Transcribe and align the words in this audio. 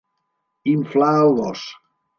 Inflar 0.73 1.13
el 1.21 1.39
gos. 1.43 1.69